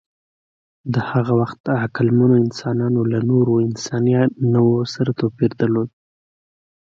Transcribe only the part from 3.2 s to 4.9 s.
نورو انساني نوعو